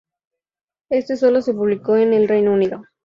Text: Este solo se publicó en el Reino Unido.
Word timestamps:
Este 0.89 1.15
solo 1.15 1.43
se 1.43 1.53
publicó 1.53 1.95
en 1.95 2.13
el 2.13 2.27
Reino 2.27 2.53
Unido. 2.53 2.85